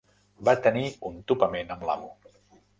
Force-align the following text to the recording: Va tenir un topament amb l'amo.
Va 0.47 0.55
tenir 0.67 0.87
un 1.11 1.21
topament 1.33 1.77
amb 1.79 1.87
l'amo. 1.91 2.13